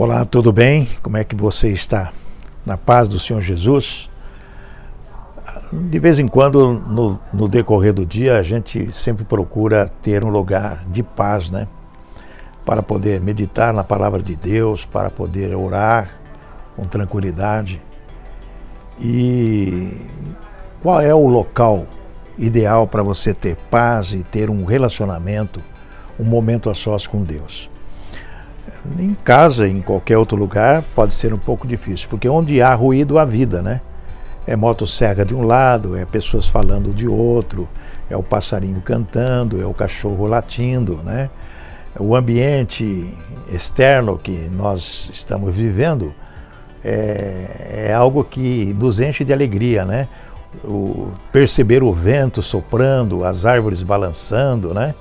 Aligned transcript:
Olá, 0.00 0.24
tudo 0.24 0.52
bem? 0.52 0.88
Como 1.02 1.16
é 1.16 1.24
que 1.24 1.34
você 1.34 1.70
está? 1.70 2.12
Na 2.64 2.76
paz 2.76 3.08
do 3.08 3.18
Senhor 3.18 3.40
Jesus? 3.40 4.08
De 5.72 5.98
vez 5.98 6.20
em 6.20 6.28
quando, 6.28 6.72
no, 6.72 7.18
no, 7.32 7.48
decorrer 7.48 7.92
do 7.92 8.06
dia, 8.06 8.38
a 8.38 8.42
gente 8.44 8.94
sempre 8.94 9.24
procura 9.24 9.90
ter 10.00 10.24
um 10.24 10.28
lugar 10.28 10.84
de 10.84 11.02
paz, 11.02 11.50
né? 11.50 11.66
Para 12.64 12.80
poder 12.80 13.20
meditar 13.20 13.74
na 13.74 13.82
palavra 13.82 14.22
de 14.22 14.36
Deus, 14.36 14.84
para 14.84 15.10
poder 15.10 15.52
orar 15.56 16.16
com 16.76 16.84
tranquilidade. 16.84 17.82
E 19.00 20.00
qual 20.80 21.00
é 21.00 21.12
o 21.12 21.26
local 21.26 21.88
ideal 22.38 22.86
para 22.86 23.02
você 23.02 23.34
ter 23.34 23.56
paz 23.68 24.12
e 24.12 24.22
ter 24.22 24.48
um 24.48 24.64
relacionamento, 24.64 25.60
um 26.20 26.24
momento 26.24 26.70
a 26.70 26.74
sós 26.74 27.04
com 27.04 27.24
Deus? 27.24 27.68
Em 28.98 29.14
casa, 29.24 29.68
em 29.68 29.80
qualquer 29.80 30.16
outro 30.16 30.36
lugar, 30.36 30.82
pode 30.94 31.14
ser 31.14 31.32
um 31.34 31.38
pouco 31.38 31.66
difícil, 31.66 32.08
porque 32.08 32.28
onde 32.28 32.62
há 32.62 32.74
ruído, 32.74 33.18
há 33.18 33.24
vida, 33.24 33.60
né? 33.60 33.80
É 34.46 34.56
motosserra 34.56 35.24
de 35.24 35.34
um 35.34 35.42
lado, 35.42 35.96
é 35.96 36.04
pessoas 36.04 36.46
falando 36.46 36.94
de 36.94 37.06
outro, 37.06 37.68
é 38.08 38.16
o 38.16 38.22
passarinho 38.22 38.80
cantando, 38.80 39.60
é 39.60 39.66
o 39.66 39.74
cachorro 39.74 40.26
latindo, 40.26 40.96
né? 41.04 41.28
O 41.98 42.14
ambiente 42.14 43.12
externo 43.52 44.18
que 44.18 44.48
nós 44.52 45.10
estamos 45.12 45.54
vivendo 45.54 46.14
é, 46.84 47.88
é 47.88 47.94
algo 47.94 48.22
que 48.24 48.74
nos 48.78 49.00
enche 49.00 49.24
de 49.24 49.32
alegria, 49.32 49.84
né? 49.84 50.08
O, 50.64 51.08
perceber 51.30 51.82
o 51.82 51.92
vento 51.92 52.42
soprando, 52.42 53.24
as 53.24 53.44
árvores 53.44 53.82
balançando, 53.82 54.72
né? 54.72 54.94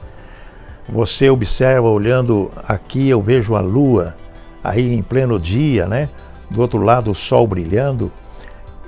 Você 0.89 1.29
observa 1.29 1.89
olhando 1.89 2.49
aqui, 2.65 3.09
eu 3.09 3.21
vejo 3.21 3.55
a 3.55 3.59
lua 3.59 4.15
aí 4.63 4.93
em 4.93 5.01
pleno 5.01 5.39
dia, 5.39 5.85
né? 5.85 6.09
Do 6.49 6.61
outro 6.61 6.79
lado 6.79 7.11
o 7.11 7.15
sol 7.15 7.45
brilhando. 7.45 8.11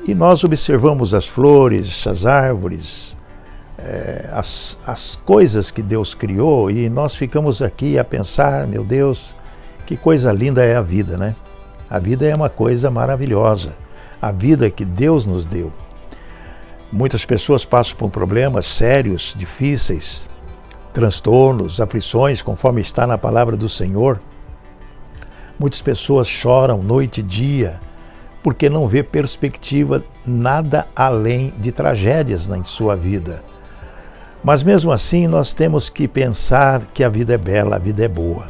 E 0.08 0.16
nós 0.16 0.44
observamos 0.44 1.14
as 1.14 1.26
flores, 1.26 2.08
as 2.08 2.26
árvores, 2.26 3.18
é, 3.78 4.30
as, 4.32 4.78
as 4.88 5.18
coisas 5.26 5.72
que 5.72 5.82
Deus 5.82 6.14
criou 6.14 6.72
e 6.72 6.90
nós 6.90 7.16
ficamos 7.16 7.62
aqui 7.62 8.00
a 8.00 8.04
pensar, 8.04 8.66
meu 8.66 8.84
Deus, 8.84 9.36
que 9.86 9.98
coisa 9.98 10.32
linda 10.32 10.64
é 10.64 10.78
a 10.78 10.82
vida, 10.82 11.18
né? 11.18 11.36
A 11.90 12.00
vida 12.00 12.26
é 12.26 12.36
uma 12.36 12.50
coisa 12.50 12.90
maravilhosa. 12.90 13.74
A 14.22 14.32
vida 14.32 14.70
que 14.70 14.86
Deus 14.86 15.26
nos 15.26 15.46
deu. 15.46 15.72
Muitas 16.92 17.26
pessoas 17.26 17.66
passam 17.66 17.98
por 17.98 18.10
problemas 18.10 18.68
sérios, 18.68 19.36
difíceis, 19.38 20.30
transtornos, 20.94 21.80
aflições, 21.80 22.42
conforme 22.42 22.82
está 22.82 23.06
na 23.06 23.18
palavra 23.18 23.56
do 23.56 23.70
Senhor. 23.70 24.20
Muitas 25.58 25.82
pessoas 25.82 26.28
choram 26.28 26.82
noite 26.82 27.20
e 27.20 27.24
dia 27.24 27.80
porque 28.42 28.70
não 28.70 28.88
vê 28.88 29.04
perspectiva 29.04 30.04
nada 30.26 30.88
além 30.96 31.54
de 31.58 31.72
tragédias 31.72 32.48
na 32.48 32.64
sua 32.64 32.96
vida. 32.96 33.44
Mas 34.44 34.64
mesmo 34.64 34.92
assim, 34.92 35.28
nós 35.28 35.54
temos 35.54 35.90
que 35.90 36.08
pensar 36.08 36.86
que 36.94 37.04
a 37.04 37.10
vida 37.10 37.34
é 37.34 37.38
bela, 37.38 37.76
a 37.76 37.80
vida 37.80 38.04
é 38.04 38.08
boa. 38.08 38.48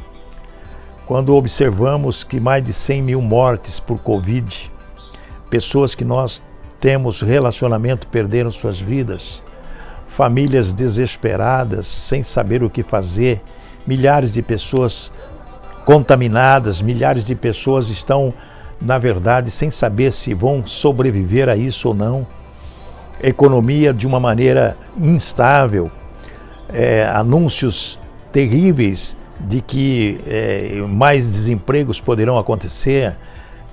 Quando 1.08 1.36
observamos 1.36 2.24
que 2.24 2.40
mais 2.40 2.64
de 2.64 2.72
100 2.72 3.02
mil 3.02 3.22
mortes 3.22 3.80
por 3.80 3.98
Covid, 3.98 4.72
pessoas 5.50 5.96
que 5.96 6.06
nós 6.06 6.44
temos 6.80 7.22
relacionamento 7.22 8.06
perderam 8.08 8.52
suas 8.52 8.80
vidas, 8.80 9.42
famílias 10.20 10.74
desesperadas, 10.74 11.88
sem 11.88 12.24
saber 12.24 12.62
o 12.62 12.70
que 12.70 12.84
fazer, 12.84 13.42
milhares 13.88 14.34
de 14.34 14.42
pessoas 14.42 15.14
contaminadas, 15.86 16.82
milhares 16.82 17.24
de 17.24 17.34
pessoas 17.34 17.88
estão, 17.88 18.34
na 18.82 18.98
verdade, 18.98 19.50
sem 19.50 19.72
saber 19.72 20.12
se 20.12 20.34
vão 20.34 20.66
sobreviver 20.66 21.48
a 21.48 21.56
isso 21.56 21.88
ou 21.88 21.94
não. 21.94 22.28
Economia 23.24 23.94
de 23.94 24.06
uma 24.06 24.20
maneira 24.20 24.76
instável, 24.98 25.90
é, 26.68 27.06
anúncios 27.06 27.98
terríveis 28.30 29.16
de 29.40 29.62
que 29.62 30.20
é, 30.28 30.82
mais 30.86 31.26
desempregos 31.26 32.02
poderão 32.02 32.38
acontecer, 32.38 33.18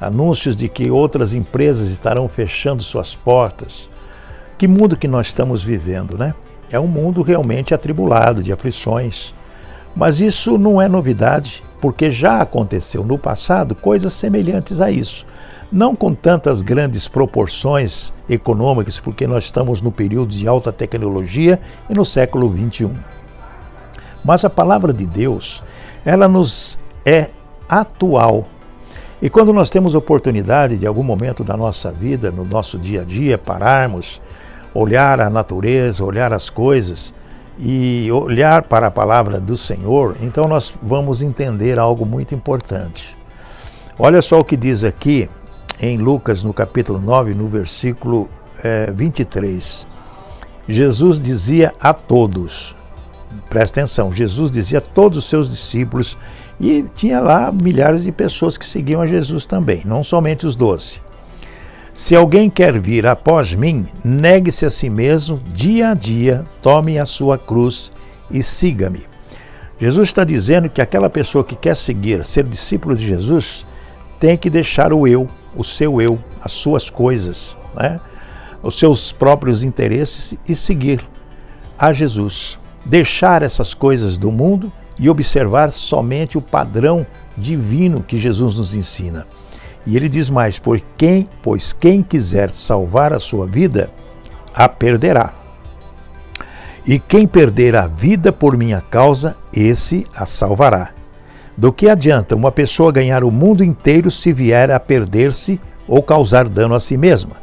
anúncios 0.00 0.54
de 0.54 0.68
que 0.68 0.92
outras 0.92 1.34
empresas 1.34 1.90
estarão 1.90 2.28
fechando 2.28 2.84
suas 2.84 3.16
portas. 3.16 3.90
Que 4.56 4.66
mundo 4.66 4.96
que 4.96 5.06
nós 5.06 5.26
estamos 5.26 5.62
vivendo, 5.62 6.16
né? 6.16 6.32
É 6.70 6.78
um 6.80 6.86
mundo 6.86 7.22
realmente 7.22 7.74
atribulado, 7.74 8.42
de 8.42 8.52
aflições. 8.52 9.34
Mas 9.94 10.20
isso 10.20 10.58
não 10.58 10.80
é 10.80 10.88
novidade, 10.88 11.62
porque 11.80 12.10
já 12.10 12.40
aconteceu 12.40 13.04
no 13.04 13.18
passado 13.18 13.74
coisas 13.74 14.12
semelhantes 14.12 14.80
a 14.80 14.90
isso. 14.90 15.26
Não 15.70 15.96
com 15.96 16.14
tantas 16.14 16.62
grandes 16.62 17.08
proporções 17.08 18.12
econômicas, 18.28 19.00
porque 19.00 19.26
nós 19.26 19.44
estamos 19.44 19.80
no 19.80 19.90
período 19.90 20.30
de 20.30 20.46
alta 20.46 20.72
tecnologia 20.72 21.60
e 21.88 21.94
no 21.94 22.04
século 22.04 22.52
XXI. 22.54 22.90
Mas 24.24 24.44
a 24.44 24.50
palavra 24.50 24.92
de 24.92 25.06
Deus, 25.06 25.62
ela 26.04 26.28
nos 26.28 26.78
é 27.04 27.30
atual. 27.68 28.46
E 29.22 29.30
quando 29.30 29.52
nós 29.52 29.70
temos 29.70 29.94
oportunidade 29.94 30.76
de 30.76 30.86
algum 30.86 31.02
momento 31.02 31.42
da 31.42 31.56
nossa 31.56 31.90
vida, 31.90 32.30
no 32.30 32.44
nosso 32.44 32.78
dia 32.78 33.02
a 33.02 33.04
dia, 33.04 33.38
pararmos 33.38 34.20
olhar 34.76 35.20
a 35.20 35.30
natureza, 35.30 36.04
olhar 36.04 36.32
as 36.32 36.50
coisas 36.50 37.14
e 37.58 38.10
olhar 38.12 38.64
para 38.64 38.88
a 38.88 38.90
palavra 38.90 39.40
do 39.40 39.56
Senhor, 39.56 40.16
então 40.20 40.44
nós 40.44 40.72
vamos 40.82 41.22
entender 41.22 41.78
algo 41.78 42.04
muito 42.04 42.34
importante. 42.34 43.16
Olha 43.98 44.20
só 44.20 44.38
o 44.38 44.44
que 44.44 44.56
diz 44.56 44.84
aqui 44.84 45.28
em 45.80 45.96
Lucas, 45.96 46.42
no 46.42 46.52
capítulo 46.52 47.00
9, 47.00 47.34
no 47.34 47.48
versículo 47.48 48.28
é, 48.62 48.90
23. 48.90 49.86
Jesus 50.68 51.18
dizia 51.18 51.72
a 51.80 51.94
todos, 51.94 52.76
presta 53.48 53.80
atenção, 53.80 54.12
Jesus 54.12 54.50
dizia 54.50 54.78
a 54.78 54.82
todos 54.82 55.18
os 55.18 55.24
seus 55.30 55.50
discípulos, 55.50 56.18
e 56.60 56.84
tinha 56.94 57.20
lá 57.20 57.50
milhares 57.50 58.02
de 58.02 58.12
pessoas 58.12 58.58
que 58.58 58.66
seguiam 58.66 59.00
a 59.00 59.06
Jesus 59.06 59.46
também, 59.46 59.82
não 59.84 60.04
somente 60.04 60.46
os 60.46 60.54
doze. 60.54 61.05
Se 61.96 62.14
alguém 62.14 62.50
quer 62.50 62.78
vir 62.78 63.06
após 63.06 63.54
mim, 63.54 63.86
negue-se 64.04 64.66
a 64.66 64.70
si 64.70 64.90
mesmo, 64.90 65.40
dia 65.46 65.88
a 65.88 65.94
dia, 65.94 66.44
tome 66.60 66.98
a 66.98 67.06
sua 67.06 67.38
cruz 67.38 67.90
e 68.30 68.42
siga-me. 68.42 69.04
Jesus 69.80 70.10
está 70.10 70.22
dizendo 70.22 70.68
que 70.68 70.82
aquela 70.82 71.08
pessoa 71.08 71.42
que 71.42 71.56
quer 71.56 71.74
seguir, 71.74 72.22
ser 72.22 72.46
discípulo 72.46 72.94
de 72.94 73.06
Jesus, 73.06 73.64
tem 74.20 74.36
que 74.36 74.50
deixar 74.50 74.92
o 74.92 75.08
eu, 75.08 75.26
o 75.56 75.64
seu 75.64 75.98
eu, 75.98 76.22
as 76.38 76.52
suas 76.52 76.90
coisas, 76.90 77.56
né? 77.74 77.98
os 78.62 78.78
seus 78.78 79.10
próprios 79.10 79.62
interesses 79.62 80.38
e 80.46 80.54
seguir 80.54 81.00
a 81.78 81.94
Jesus. 81.94 82.58
Deixar 82.84 83.40
essas 83.40 83.72
coisas 83.72 84.18
do 84.18 84.30
mundo 84.30 84.70
e 84.98 85.08
observar 85.08 85.72
somente 85.72 86.36
o 86.36 86.42
padrão 86.42 87.06
divino 87.38 88.02
que 88.02 88.18
Jesus 88.18 88.56
nos 88.56 88.74
ensina. 88.74 89.26
E 89.86 89.96
ele 89.96 90.08
diz 90.08 90.28
mais: 90.28 90.58
por 90.58 90.80
quem, 90.96 91.28
pois 91.42 91.72
quem 91.72 92.02
quiser 92.02 92.50
salvar 92.50 93.12
a 93.12 93.20
sua 93.20 93.46
vida, 93.46 93.90
a 94.54 94.68
perderá. 94.68 95.32
E 96.86 96.98
quem 96.98 97.26
perder 97.26 97.76
a 97.76 97.86
vida 97.86 98.32
por 98.32 98.56
minha 98.56 98.80
causa, 98.80 99.36
esse 99.52 100.06
a 100.14 100.24
salvará. 100.24 100.90
Do 101.56 101.72
que 101.72 101.88
adianta 101.88 102.36
uma 102.36 102.52
pessoa 102.52 102.92
ganhar 102.92 103.24
o 103.24 103.30
mundo 103.30 103.64
inteiro 103.64 104.10
se 104.10 104.32
vier 104.32 104.70
a 104.70 104.78
perder-se 104.78 105.60
ou 105.88 106.02
causar 106.02 106.48
dano 106.48 106.74
a 106.74 106.80
si 106.80 106.96
mesma? 106.96 107.36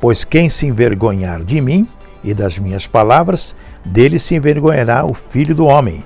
Pois 0.00 0.24
quem 0.24 0.48
se 0.48 0.66
envergonhar 0.66 1.44
de 1.44 1.60
mim 1.60 1.86
e 2.24 2.32
das 2.32 2.58
minhas 2.58 2.86
palavras, 2.86 3.54
dele 3.84 4.18
se 4.18 4.34
envergonhará 4.34 5.04
o 5.04 5.14
Filho 5.14 5.54
do 5.54 5.66
Homem, 5.66 6.04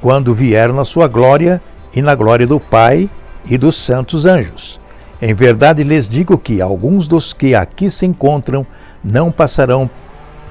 quando 0.00 0.34
vier 0.34 0.72
na 0.72 0.84
sua 0.84 1.08
glória 1.08 1.60
e 1.94 2.02
na 2.02 2.14
glória 2.14 2.46
do 2.46 2.58
Pai 2.58 3.08
e 3.48 3.56
dos 3.56 3.76
santos 3.76 4.26
anjos. 4.26 4.80
Em 5.22 5.32
verdade 5.32 5.84
lhes 5.84 6.08
digo 6.08 6.36
que 6.36 6.60
alguns 6.60 7.06
dos 7.06 7.32
que 7.32 7.54
aqui 7.54 7.90
se 7.90 8.04
encontram 8.04 8.66
não 9.02 9.30
passarão 9.30 9.88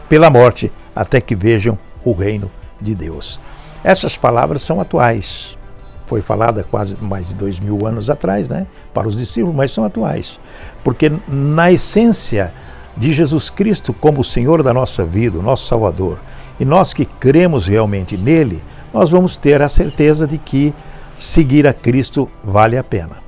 pela 0.07 0.29
morte 0.29 0.71
até 0.95 1.19
que 1.19 1.35
vejam 1.35 1.77
o 2.03 2.13
reino 2.13 2.49
de 2.79 2.95
Deus. 2.95 3.39
Essas 3.83 4.15
palavras 4.15 4.61
são 4.61 4.79
atuais. 4.79 5.57
Foi 6.05 6.21
falada 6.21 6.63
quase 6.63 6.95
mais 7.01 7.27
de 7.27 7.33
dois 7.33 7.59
mil 7.59 7.85
anos 7.85 8.09
atrás, 8.09 8.47
né? 8.47 8.65
Para 8.93 9.07
os 9.07 9.17
discípulos, 9.17 9.55
mas 9.55 9.71
são 9.71 9.83
atuais. 9.83 10.39
Porque 10.83 11.11
na 11.27 11.71
essência 11.71 12.53
de 12.95 13.11
Jesus 13.11 13.49
Cristo 13.49 13.93
como 13.93 14.21
o 14.21 14.25
Senhor 14.25 14.63
da 14.63 14.73
nossa 14.73 15.03
vida, 15.03 15.37
o 15.37 15.43
nosso 15.43 15.65
Salvador, 15.65 16.19
e 16.59 16.63
nós 16.63 16.93
que 16.93 17.05
cremos 17.05 17.67
realmente 17.67 18.15
nele, 18.15 18.63
nós 18.93 19.09
vamos 19.09 19.35
ter 19.35 19.61
a 19.61 19.69
certeza 19.69 20.27
de 20.27 20.37
que 20.37 20.73
seguir 21.15 21.67
a 21.67 21.73
Cristo 21.73 22.29
vale 22.43 22.77
a 22.77 22.83
pena 22.83 23.22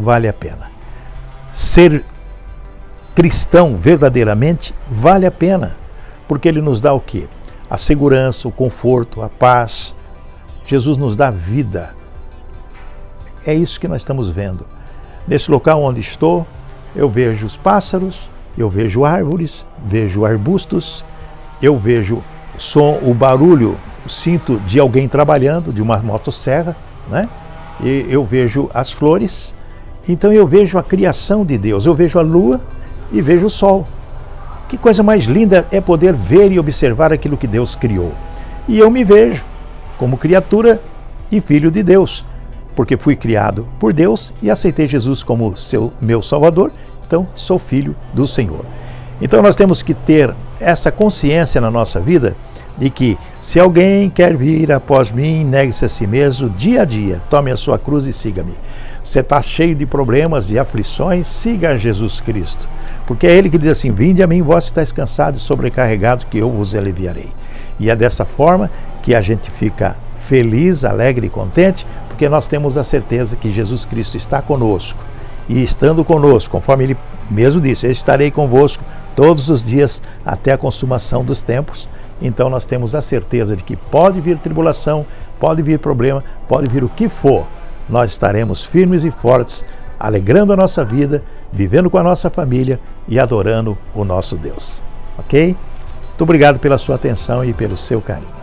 vale 0.00 0.28
a 0.28 0.32
pena. 0.32 0.70
Ser 1.52 2.04
cristão 3.14 3.76
verdadeiramente 3.76 4.74
vale 4.90 5.26
a 5.26 5.30
pena, 5.30 5.76
porque 6.26 6.48
ele 6.48 6.60
nos 6.60 6.80
dá 6.80 6.92
o 6.92 7.00
quê? 7.00 7.28
A 7.68 7.76
segurança, 7.76 8.48
o 8.48 8.52
conforto, 8.52 9.22
a 9.22 9.28
paz. 9.28 9.94
Jesus 10.66 10.96
nos 10.96 11.16
dá 11.16 11.30
vida. 11.30 11.94
é 13.46 13.54
isso 13.54 13.80
que 13.80 13.88
nós 13.88 14.02
estamos 14.02 14.28
vendo. 14.28 14.66
Nesse 15.26 15.50
local 15.50 15.82
onde 15.82 16.00
estou, 16.00 16.46
eu 16.94 17.08
vejo 17.08 17.46
os 17.46 17.56
pássaros, 17.56 18.28
eu 18.56 18.68
vejo 18.68 19.04
árvores, 19.04 19.66
vejo 19.84 20.24
arbustos, 20.24 21.04
eu 21.62 21.78
vejo 21.78 22.22
som, 22.58 22.98
o 23.02 23.14
barulho, 23.14 23.78
sinto 24.08 24.58
de 24.60 24.78
alguém 24.78 25.08
trabalhando, 25.08 25.72
de 25.72 25.80
uma 25.80 25.98
motosserra, 25.98 26.76
né? 27.08 27.28
E 27.82 28.06
eu 28.08 28.24
vejo 28.24 28.68
as 28.74 28.92
flores, 28.92 29.54
então 30.08 30.32
eu 30.32 30.46
vejo 30.46 30.78
a 30.78 30.82
criação 30.82 31.44
de 31.44 31.56
Deus, 31.58 31.86
eu 31.86 31.94
vejo 31.94 32.18
a 32.18 32.22
lua 32.22 32.60
e 33.12 33.20
vejo 33.20 33.46
o 33.46 33.50
sol. 33.50 33.86
Que 34.68 34.78
coisa 34.78 35.02
mais 35.02 35.24
linda 35.24 35.66
é 35.70 35.80
poder 35.80 36.14
ver 36.14 36.52
e 36.52 36.58
observar 36.58 37.12
aquilo 37.12 37.36
que 37.36 37.46
Deus 37.46 37.74
criou. 37.74 38.12
E 38.68 38.78
eu 38.78 38.90
me 38.90 39.02
vejo 39.04 39.44
como 39.98 40.16
criatura 40.16 40.80
e 41.30 41.40
filho 41.40 41.70
de 41.70 41.82
Deus, 41.82 42.24
porque 42.74 42.96
fui 42.96 43.16
criado 43.16 43.66
por 43.78 43.92
Deus 43.92 44.32
e 44.42 44.50
aceitei 44.50 44.86
Jesus 44.86 45.22
como 45.22 45.56
seu 45.56 45.92
meu 46.00 46.22
Salvador, 46.22 46.72
então 47.06 47.26
sou 47.34 47.58
filho 47.58 47.94
do 48.14 48.26
Senhor. 48.26 48.64
Então 49.20 49.42
nós 49.42 49.56
temos 49.56 49.82
que 49.82 49.92
ter 49.92 50.34
essa 50.58 50.90
consciência 50.90 51.60
na 51.60 51.70
nossa 51.70 52.00
vida 52.00 52.36
de 52.80 52.88
que 52.88 53.18
se 53.42 53.60
alguém 53.60 54.08
quer 54.08 54.34
vir 54.34 54.72
após 54.72 55.12
mim, 55.12 55.44
negue-se 55.44 55.84
a 55.84 55.88
si 55.88 56.06
mesmo 56.06 56.48
dia 56.48 56.82
a 56.82 56.84
dia, 56.86 57.20
tome 57.28 57.52
a 57.52 57.56
sua 57.56 57.78
cruz 57.78 58.06
e 58.06 58.12
siga-me. 58.12 58.54
Você 59.04 59.20
está 59.20 59.42
cheio 59.42 59.74
de 59.74 59.84
problemas 59.84 60.50
e 60.50 60.58
aflições, 60.58 61.26
siga 61.26 61.76
Jesus 61.76 62.20
Cristo. 62.20 62.66
Porque 63.06 63.26
é 63.26 63.36
Ele 63.36 63.50
que 63.50 63.58
diz 63.58 63.72
assim: 63.72 63.92
Vinde 63.92 64.22
a 64.22 64.26
mim, 64.26 64.40
vós 64.40 64.64
estáis 64.64 64.92
cansados 64.92 65.42
e 65.42 65.44
sobrecarregados, 65.44 66.26
que 66.30 66.38
eu 66.38 66.50
vos 66.50 66.74
aliviarei. 66.74 67.28
E 67.78 67.90
é 67.90 67.96
dessa 67.96 68.24
forma 68.24 68.70
que 69.02 69.14
a 69.14 69.20
gente 69.20 69.50
fica 69.50 69.96
feliz, 70.26 70.84
alegre 70.84 71.26
e 71.26 71.30
contente, 71.30 71.86
porque 72.08 72.28
nós 72.28 72.48
temos 72.48 72.78
a 72.78 72.84
certeza 72.84 73.36
que 73.36 73.50
Jesus 73.50 73.84
Cristo 73.84 74.16
está 74.16 74.40
conosco. 74.40 74.98
E 75.48 75.62
estando 75.62 76.04
conosco, 76.04 76.50
conforme 76.50 76.84
Ele 76.84 76.96
mesmo 77.30 77.60
disse: 77.60 77.86
Eu 77.86 77.90
estarei 77.90 78.30
convosco 78.30 78.82
todos 79.14 79.50
os 79.50 79.62
dias 79.62 80.00
até 80.24 80.52
a 80.52 80.58
consumação 80.58 81.22
dos 81.22 81.42
tempos. 81.42 81.88
Então 82.20 82.50
nós 82.50 82.66
temos 82.66 82.94
a 82.94 83.02
certeza 83.02 83.56
de 83.56 83.64
que 83.64 83.76
pode 83.76 84.20
vir 84.20 84.38
tribulação, 84.38 85.06
pode 85.38 85.62
vir 85.62 85.78
problema, 85.78 86.22
pode 86.48 86.70
vir 86.70 86.84
o 86.84 86.88
que 86.88 87.08
for, 87.08 87.46
nós 87.88 88.12
estaremos 88.12 88.64
firmes 88.64 89.04
e 89.04 89.10
fortes, 89.10 89.64
alegrando 89.98 90.52
a 90.52 90.56
nossa 90.56 90.84
vida, 90.84 91.22
vivendo 91.52 91.90
com 91.90 91.98
a 91.98 92.02
nossa 92.02 92.30
família 92.30 92.78
e 93.08 93.18
adorando 93.18 93.76
o 93.94 94.04
nosso 94.04 94.36
Deus. 94.36 94.82
Ok? 95.18 95.56
Muito 96.08 96.22
obrigado 96.22 96.58
pela 96.58 96.78
sua 96.78 96.94
atenção 96.94 97.44
e 97.44 97.52
pelo 97.52 97.76
seu 97.76 98.00
carinho. 98.00 98.39